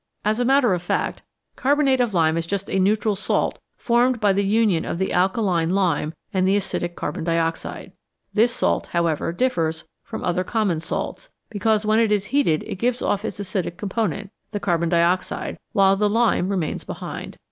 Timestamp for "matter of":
0.45-0.81